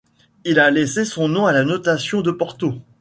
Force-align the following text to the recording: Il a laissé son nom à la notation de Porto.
Il 0.45 0.59
a 0.59 0.71
laissé 0.71 1.05
son 1.05 1.27
nom 1.27 1.45
à 1.45 1.51
la 1.51 1.63
notation 1.63 2.21
de 2.23 2.31
Porto. 2.31 2.73